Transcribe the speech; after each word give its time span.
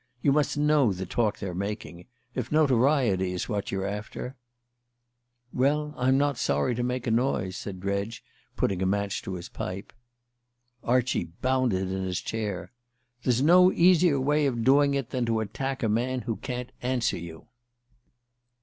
You 0.23 0.31
must 0.31 0.57
know 0.57 0.91
the 0.91 1.05
talk 1.05 1.37
they're 1.37 1.53
making. 1.53 2.07
If 2.33 2.51
notoriety 2.51 3.33
is 3.33 3.47
what 3.47 3.71
you're 3.71 3.85
after" 3.85 4.35
"Well, 5.53 5.93
I'm 5.95 6.17
not 6.17 6.39
sorry 6.39 6.73
to 6.73 6.81
make 6.81 7.05
a 7.05 7.11
noise," 7.11 7.55
said 7.55 7.79
Dredge, 7.79 8.23
putting 8.55 8.81
a 8.81 8.87
match 8.87 9.21
to 9.21 9.35
his 9.35 9.47
pipe. 9.47 9.93
Archie 10.83 11.25
bounded 11.43 11.91
in 11.91 12.01
his 12.03 12.19
chair. 12.19 12.71
"There's 13.21 13.43
no 13.43 13.71
easier 13.71 14.19
way 14.19 14.47
of 14.47 14.63
doing 14.63 14.95
it 14.95 15.11
than 15.11 15.23
to 15.27 15.39
attack 15.39 15.83
a 15.83 15.87
man 15.87 16.21
who 16.21 16.37
can't 16.37 16.71
answer 16.81 17.19
you!" 17.19 17.45